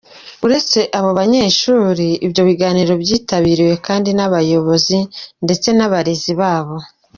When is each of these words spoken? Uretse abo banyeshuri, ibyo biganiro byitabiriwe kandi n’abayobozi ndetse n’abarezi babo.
Uretse 0.45 0.79
abo 0.97 1.09
banyeshuri, 1.19 2.07
ibyo 2.25 2.41
biganiro 2.49 2.93
byitabiriwe 3.01 3.73
kandi 3.87 4.09
n’abayobozi 4.13 4.97
ndetse 5.45 5.67
n’abarezi 5.73 6.33
babo. 6.39 6.75